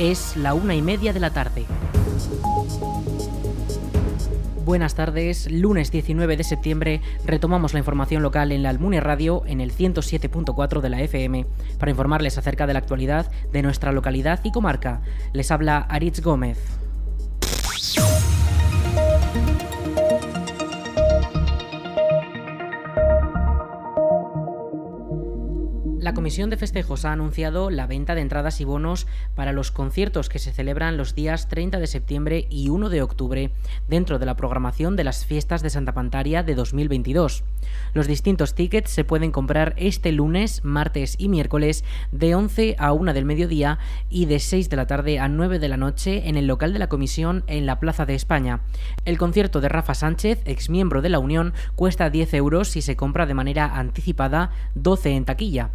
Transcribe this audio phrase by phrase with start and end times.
[0.00, 1.66] Es la una y media de la tarde.
[4.64, 9.60] Buenas tardes, lunes 19 de septiembre retomamos la información local en la Almunia Radio en
[9.60, 11.44] el 107.4 de la FM
[11.78, 15.02] para informarles acerca de la actualidad de nuestra localidad y comarca.
[15.34, 16.58] Les habla Aritz Gómez.
[26.20, 30.38] Comisión de Festejos ha anunciado la venta de entradas y bonos para los conciertos que
[30.38, 33.52] se celebran los días 30 de septiembre y 1 de octubre
[33.88, 37.42] dentro de la programación de las fiestas de Santa Pantaria de 2022.
[37.94, 43.14] Los distintos tickets se pueden comprar este lunes, martes y miércoles de 11 a 1
[43.14, 43.78] del mediodía
[44.10, 46.80] y de 6 de la tarde a 9 de la noche en el local de
[46.80, 48.60] la Comisión en la Plaza de España.
[49.06, 52.94] El concierto de Rafa Sánchez, ex miembro de la Unión, cuesta 10 euros si se
[52.94, 55.70] compra de manera anticipada, 12 en taquilla.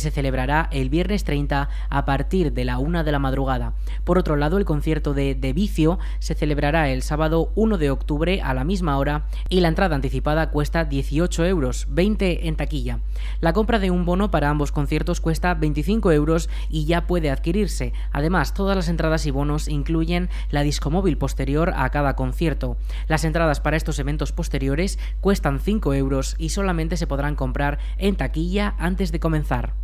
[0.00, 3.74] Se celebrará el viernes 30 a partir de la 1 de la madrugada.
[4.04, 8.40] Por otro lado, el concierto de De Vicio se celebrará el sábado 1 de octubre
[8.42, 13.00] a la misma hora y la entrada anticipada cuesta 18 euros, 20 en taquilla.
[13.40, 17.92] La compra de un bono para ambos conciertos cuesta 25 euros y ya puede adquirirse.
[18.12, 22.76] Además, todas las entradas y bonos incluyen la discomóvil posterior a cada concierto.
[23.08, 28.16] Las entradas para estos eventos posteriores cuestan 5 euros y solamente se podrán comprar en
[28.16, 29.75] taquilla antes de comenzar.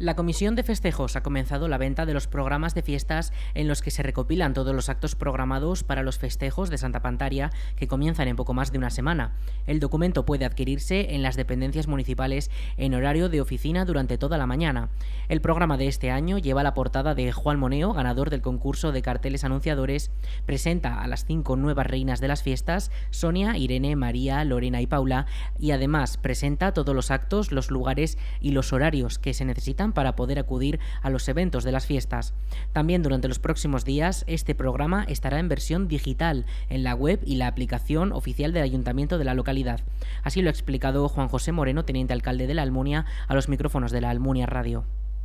[0.00, 3.80] La Comisión de Festejos ha comenzado la venta de los programas de fiestas en los
[3.80, 8.26] que se recopilan todos los actos programados para los festejos de Santa Pantaria que comienzan
[8.26, 9.36] en poco más de una semana.
[9.68, 14.48] El documento puede adquirirse en las dependencias municipales en horario de oficina durante toda la
[14.48, 14.88] mañana.
[15.28, 19.00] El programa de este año lleva la portada de Juan Moneo, ganador del concurso de
[19.00, 20.10] carteles anunciadores,
[20.44, 25.26] presenta a las cinco nuevas reinas de las fiestas, Sonia, Irene, María, Lorena y Paula,
[25.56, 30.16] y además presenta todos los actos, los lugares y los horarios que se necesitan para
[30.16, 32.34] poder acudir a los eventos de las fiestas.
[32.72, 37.36] También durante los próximos días este programa estará en versión digital en la web y
[37.36, 39.80] la aplicación oficial del ayuntamiento de la localidad.
[40.22, 43.92] Así lo ha explicado Juan José Moreno, teniente alcalde de la Almunia, a los micrófonos
[43.92, 44.84] de la Almunia Radio.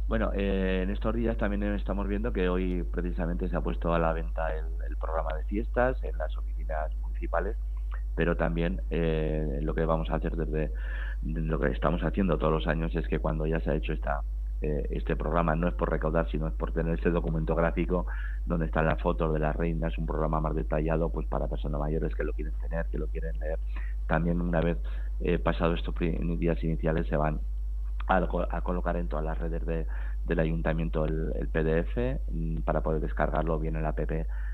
[0.09, 3.99] Bueno, eh, en estos días también estamos viendo que hoy precisamente se ha puesto a
[3.99, 7.55] la venta el, programa de fiestas en las oficinas municipales,
[8.15, 10.73] pero también eh, lo que vamos a hacer desde
[11.23, 14.21] lo que estamos haciendo todos los años es que cuando ya se ha hecho esta
[14.61, 18.07] eh, este programa no es por recaudar, sino es por tener ese documento gráfico
[18.45, 22.13] donde están las fotos de las reinas, un programa más detallado pues para personas mayores
[22.13, 23.59] que lo quieren tener, que lo quieren leer.
[24.07, 24.77] También una vez
[25.21, 27.39] eh, pasado estos días iniciales se van
[28.07, 29.85] a, colocar en todas las redes de,
[30.25, 33.99] del ayuntamiento el, el, PDF mm, para poder descargarlo bien en la app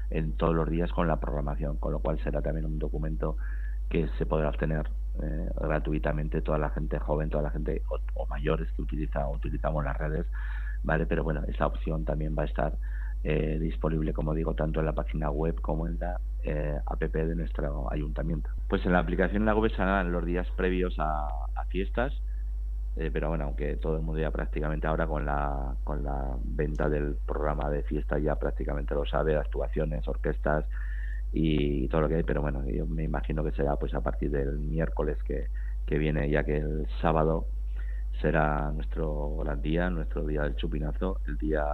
[0.10, 3.38] en todos los días con la programación, con lo cual será también un documento
[3.90, 4.90] que se podrá obtener
[5.24, 7.82] eh, gratuitamente toda la gente joven, toda la gente
[8.16, 10.26] o, mayores que utiliza, utilizamos las redes,
[10.84, 11.06] ¿vale?
[11.06, 12.74] Pero bueno, esa opción también va a estar
[13.24, 17.36] eh, disponible, como digo, tanto en la página web como en la eh, app de
[17.36, 18.50] nuestro ayuntamiento.
[18.68, 21.28] Pues en la aplicación en la web serán los días previos a,
[21.70, 22.14] fiestas,
[22.96, 27.18] pero bueno, aunque todo el mundo ya prácticamente ahora con la, con la venta del
[27.26, 30.64] programa de fiesta ya prácticamente lo sabe, actuaciones, orquestas,
[31.38, 34.32] y todo lo que hay, pero bueno, yo me imagino que será pues a partir
[34.32, 35.48] del miércoles que,
[35.86, 37.46] que viene, ya que el sábado
[38.22, 41.66] será nuestro gran día, nuestro día del chupinazo, el día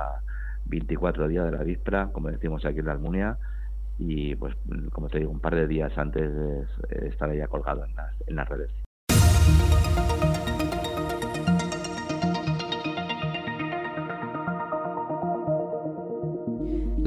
[0.65, 3.37] 24 día de la víspera, como decimos aquí en la Almunia,
[3.99, 4.55] y pues
[4.91, 6.31] como te digo, un par de días antes
[6.89, 8.80] estará ya colgado en las, en las redes.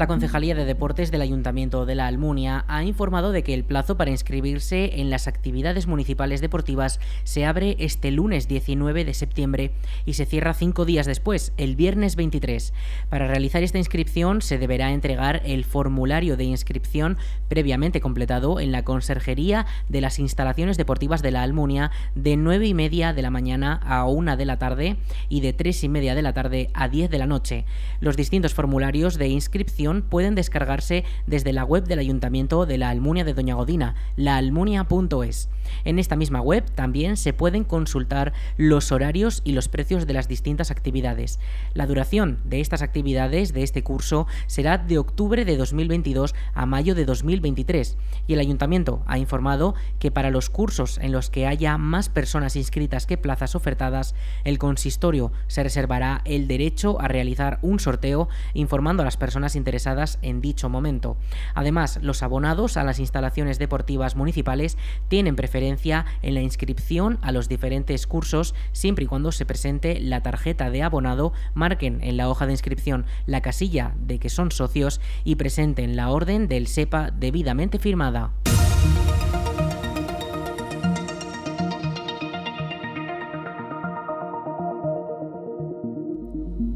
[0.04, 3.96] La Concejalía de Deportes del Ayuntamiento de la Almunia ha informado de que el plazo
[3.96, 9.70] para inscribirse en las actividades municipales deportivas se abre este lunes 19 de septiembre
[10.04, 12.74] y se cierra cinco días después, el viernes 23.
[13.08, 17.16] Para realizar esta inscripción se deberá entregar el formulario de inscripción
[17.48, 22.74] previamente completado en la Conserjería de las Instalaciones Deportivas de la Almunia de 9 y
[22.74, 24.98] media de la mañana a 1 de la tarde
[25.30, 27.64] y de 3 y media de la tarde a 10 de la noche.
[28.00, 33.24] Los distintos formularios de inscripción pueden descargarse desde la web del Ayuntamiento de la Almunia
[33.24, 35.48] de Doña Godina, laalmunia.es.
[35.84, 40.28] En esta misma web también se pueden consultar los horarios y los precios de las
[40.28, 41.38] distintas actividades.
[41.72, 46.94] La duración de estas actividades de este curso será de octubre de 2022 a mayo
[46.94, 47.96] de 2023
[48.26, 52.56] y el ayuntamiento ha informado que para los cursos en los que haya más personas
[52.56, 54.14] inscritas que plazas ofertadas,
[54.44, 59.73] el consistorio se reservará el derecho a realizar un sorteo informando a las personas interesadas
[60.22, 61.16] en dicho momento.
[61.54, 64.78] Además, los abonados a las instalaciones deportivas municipales
[65.08, 70.22] tienen preferencia en la inscripción a los diferentes cursos siempre y cuando se presente la
[70.22, 75.00] tarjeta de abonado, marquen en la hoja de inscripción la casilla de que son socios
[75.24, 78.32] y presenten la orden del SEPA debidamente firmada.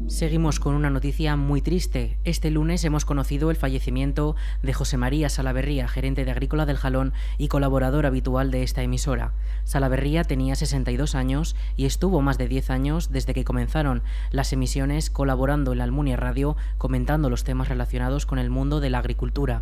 [0.09, 2.17] Seguimos con una noticia muy triste.
[2.23, 7.13] Este lunes hemos conocido el fallecimiento de José María Salaverría, gerente de Agrícola del Jalón
[7.37, 9.33] y colaborador habitual de esta emisora.
[9.65, 14.01] Salaverría tenía 62 años y estuvo más de 10 años desde que comenzaron
[14.31, 18.89] las emisiones colaborando en la Almunia Radio comentando los temas relacionados con el mundo de
[18.89, 19.61] la agricultura.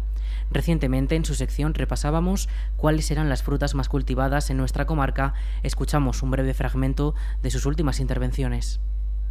[0.49, 2.47] Recientemente en su sección repasábamos
[2.77, 5.33] cuáles eran las frutas más cultivadas en nuestra comarca.
[5.61, 8.79] Escuchamos un breve fragmento de sus últimas intervenciones.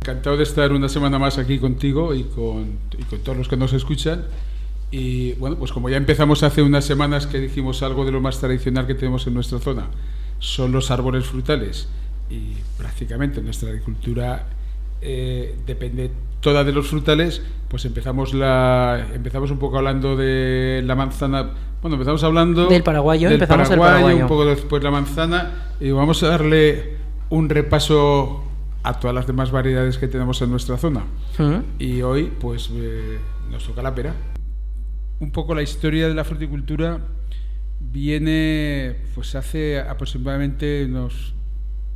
[0.01, 2.79] Encantado de estar una semana más aquí contigo y con,
[3.25, 4.25] todos los que nos escuchan.
[4.91, 8.39] Y bueno, pues como ya empezamos hace unas semanas que dijimos algo de lo más
[8.39, 9.89] tradicional que tenemos en nuestra zona,
[10.39, 11.89] son los árboles frutales.
[12.31, 14.47] Y prácticamente nuestra agricultura
[15.01, 16.11] eh, depende
[16.41, 21.51] toda de los frutales, pues empezamos la empezamos un poco hablando de la manzana.
[21.83, 26.23] Bueno, empezamos hablando del paraguayo, empezamos el paraguayo, un poco después la manzana y vamos
[26.23, 26.97] a darle
[27.31, 28.46] un repaso
[28.87, 31.05] a todas las demás variedades que tenemos en nuestra zona.
[31.39, 31.81] Mm.
[31.81, 33.19] Y hoy, pues, eh,
[33.51, 34.15] nos toca la pera.
[35.19, 37.01] Un poco la historia de la fruticultura
[37.81, 41.35] viene, pues, hace aproximadamente unos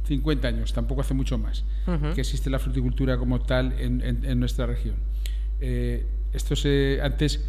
[0.04, 1.64] 50 años, tampoco hace mucho más,
[2.14, 4.96] que existe la fruticultura como tal en, nuestra región.
[5.60, 7.44] Eh, esto se, antes,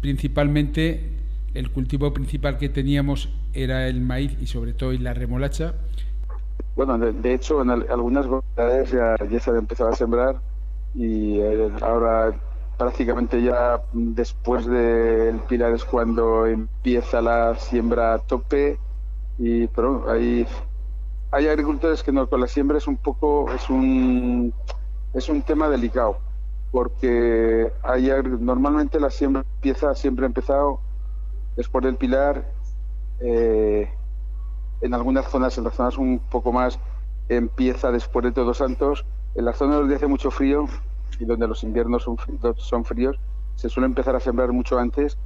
[0.00, 1.10] principalmente,
[1.54, 5.74] el cultivo principal que teníamos era el maíz y sobre todo la remolacha
[6.76, 10.36] bueno, de, hecho, en algunas variedades ya, ya se ha empezado a sembrar
[10.94, 12.34] y eh, ahora
[12.76, 18.78] prácticamente ya después del pilar es cuando empieza la siembra a tope
[19.38, 20.46] y pero hay
[21.30, 24.52] hay agricultores que no con la siembra es un poco es un
[25.14, 26.18] es un tema delicado
[26.70, 30.80] porque hay, normalmente la siembra empieza siempre ha empezado
[31.56, 32.44] después del pilar
[33.20, 33.90] eh,
[34.80, 36.78] en algunas zonas, en las zonas un poco más,
[37.28, 39.04] empieza después de Todos Santos.
[39.34, 40.66] En las zonas donde hace mucho frío
[41.18, 42.16] y donde los inviernos son,
[42.56, 43.18] son fríos,
[43.56, 45.18] se suele empezar a sembrar mucho antes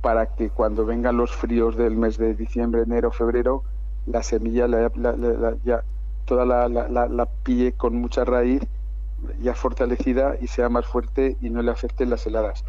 [0.00, 3.64] para que cuando vengan los fríos del mes de diciembre, enero, febrero,
[4.06, 4.66] la semilla
[5.64, 5.82] ya
[6.24, 8.62] toda la, la, pille con mucha raíz
[9.40, 12.64] ya fortalecida y sea más fuerte y no le afecten las heladas.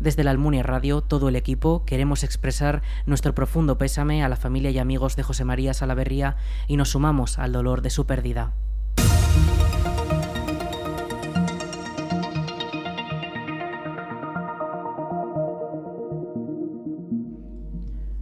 [0.00, 4.70] Desde la Almunia Radio, todo el equipo queremos expresar nuestro profundo pésame a la familia
[4.70, 6.36] y amigos de José María Salaverría
[6.68, 8.52] y nos sumamos al dolor de su pérdida.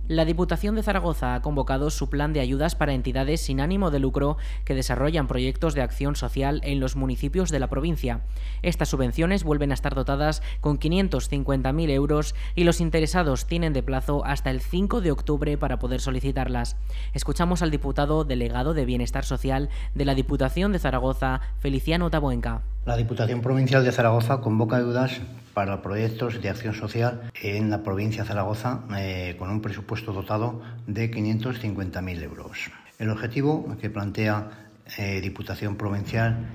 [0.08, 3.98] La Diputación de Zaragoza ha convocado su plan de ayudas para entidades sin ánimo de
[3.98, 8.20] lucro que desarrollan proyectos de acción social en los municipios de la provincia.
[8.62, 14.24] Estas subvenciones vuelven a estar dotadas con 550.000 euros y los interesados tienen de plazo
[14.24, 16.76] hasta el 5 de octubre para poder solicitarlas.
[17.12, 22.62] Escuchamos al diputado delegado de Bienestar Social de la Diputación de Zaragoza, Feliciano Tabuenca.
[22.86, 25.20] La Diputación Provincial de Zaragoza convoca ayudas
[25.54, 30.62] para proyectos de acción social en la provincia de Zaragoza eh, con un presupuesto dotado
[30.86, 32.70] de 550.000 euros.
[33.00, 34.68] El objetivo que plantea
[34.98, 36.46] eh, Diputación Provincial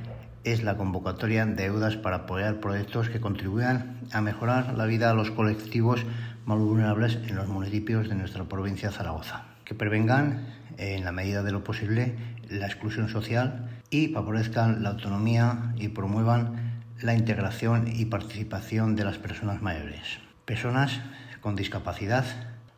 [0.45, 5.15] es la convocatoria de ayudas para apoyar proyectos que contribuyan a mejorar la vida de
[5.15, 6.05] los colectivos
[6.45, 11.43] más vulnerables en los municipios de nuestra provincia de Zaragoza, que prevengan, en la medida
[11.43, 12.15] de lo posible,
[12.47, 19.17] la exclusión social y favorezcan la autonomía y promuevan la integración y participación de las
[19.19, 21.01] personas mayores, personas
[21.41, 22.25] con discapacidad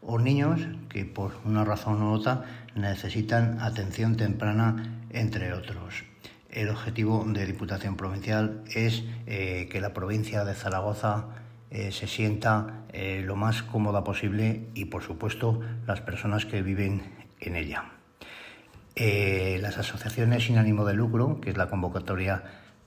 [0.01, 2.43] o niños que por una razón u otra
[2.75, 6.03] necesitan atención temprana, entre otros.
[6.49, 11.25] El objetivo de Diputación Provincial es eh, que la provincia de Zaragoza
[11.71, 17.01] eh, se sienta eh, lo más cómoda posible y, por supuesto, las personas que viven
[17.39, 17.92] en ella.
[18.95, 22.43] Eh, las asociaciones sin ánimo de lucro, que es la convocatoria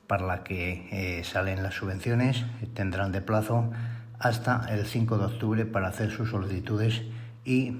[0.07, 2.45] para la que eh, salen las subvenciones,
[2.75, 3.71] tendrán de plazo
[4.19, 7.03] hasta el 5 de octubre para hacer sus solicitudes
[7.45, 7.73] y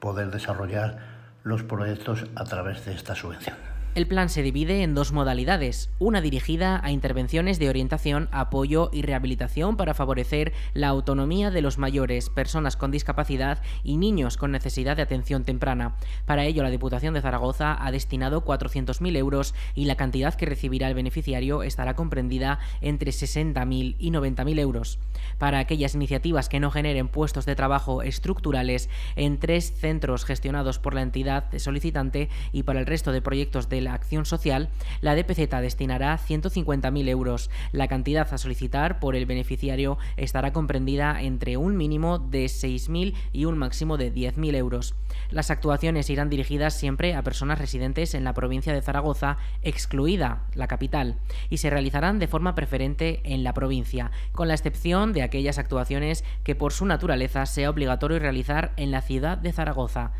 [0.00, 0.98] poder desarrollar
[1.44, 3.67] los proyectos a través de esta subvención.
[3.94, 9.02] El plan se divide en dos modalidades, una dirigida a intervenciones de orientación, apoyo y
[9.02, 14.96] rehabilitación para favorecer la autonomía de los mayores, personas con discapacidad y niños con necesidad
[14.96, 15.96] de atención temprana.
[16.26, 20.86] Para ello, la Diputación de Zaragoza ha destinado 400.000 euros y la cantidad que recibirá
[20.86, 24.98] el beneficiario estará comprendida entre 60.000 y 90.000 euros.
[25.38, 30.94] Para aquellas iniciativas que no generen puestos de trabajo estructurales en tres centros gestionados por
[30.94, 34.70] la entidad solicitante y para el resto de proyectos de acción social,
[35.00, 37.50] la DPZ destinará 150.000 euros.
[37.70, 43.44] La cantidad a solicitar por el beneficiario estará comprendida entre un mínimo de 6.000 y
[43.44, 44.94] un máximo de 10.000 euros.
[45.30, 50.66] Las actuaciones irán dirigidas siempre a personas residentes en la provincia de Zaragoza, excluida la
[50.66, 51.16] capital,
[51.50, 56.24] y se realizarán de forma preferente en la provincia, con la excepción de aquellas actuaciones
[56.44, 60.12] que por su naturaleza sea obligatorio realizar en la ciudad de Zaragoza.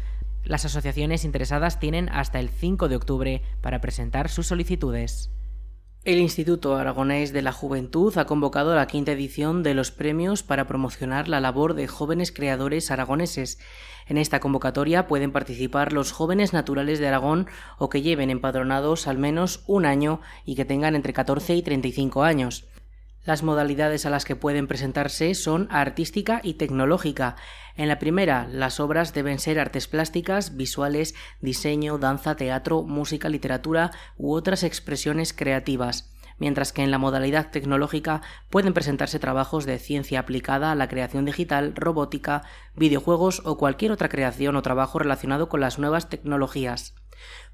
[0.44, 5.30] Las asociaciones interesadas tienen hasta el 5 de octubre para presentar sus solicitudes.
[6.04, 10.66] El Instituto Aragonés de la Juventud ha convocado la quinta edición de los premios para
[10.66, 13.58] promocionar la labor de jóvenes creadores aragoneses.
[14.06, 19.18] En esta convocatoria pueden participar los jóvenes naturales de Aragón o que lleven empadronados al
[19.18, 22.68] menos un año y que tengan entre 14 y 35 años.
[23.28, 27.36] Las modalidades a las que pueden presentarse son artística y tecnológica.
[27.76, 33.90] En la primera, las obras deben ser artes plásticas, visuales, diseño, danza, teatro, música, literatura
[34.16, 40.20] u otras expresiones creativas mientras que en la modalidad tecnológica pueden presentarse trabajos de ciencia
[40.20, 42.44] aplicada a la creación digital, robótica,
[42.76, 46.94] videojuegos o cualquier otra creación o trabajo relacionado con las nuevas tecnologías.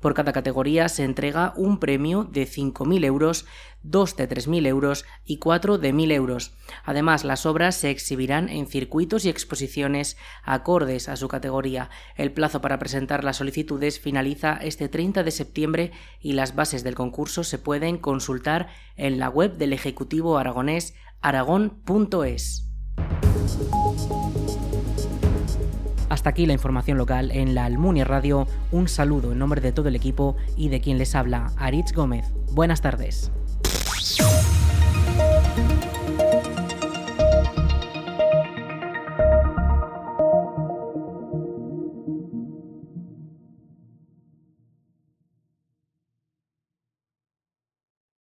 [0.01, 3.47] Por cada categoría se entrega un premio de 5.000 euros,
[3.83, 6.53] dos de 3.000 euros y cuatro de 1.000 euros.
[6.85, 11.91] Además, las obras se exhibirán en circuitos y exposiciones acordes a su categoría.
[12.17, 16.95] El plazo para presentar las solicitudes finaliza este 30 de septiembre y las bases del
[16.95, 22.69] concurso se pueden consultar en la web del Ejecutivo Aragonés aragón.es.
[26.15, 28.47] Hasta aquí la información local en la Almunia Radio.
[28.71, 32.33] Un saludo en nombre de todo el equipo y de quien les habla, Aritz Gómez.
[32.53, 33.33] Buenas tardes.